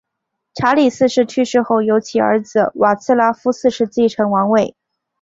[0.55, 4.75] 查理四世去世后由其儿子瓦茨拉夫四世继承王位。